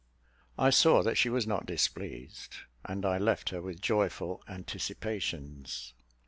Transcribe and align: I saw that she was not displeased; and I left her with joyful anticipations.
I 0.57 0.71
saw 0.71 1.03
that 1.03 1.13
she 1.19 1.29
was 1.29 1.45
not 1.45 1.67
displeased; 1.67 2.55
and 2.83 3.05
I 3.05 3.19
left 3.19 3.49
her 3.49 3.61
with 3.61 3.83
joyful 3.83 4.41
anticipations. 4.47 5.93